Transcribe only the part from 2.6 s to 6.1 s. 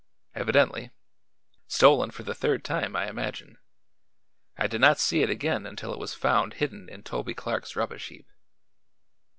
time, I imagine. I did not see it again until it